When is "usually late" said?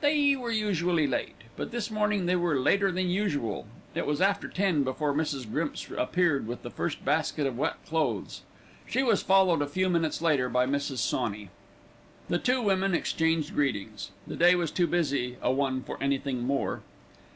0.52-1.34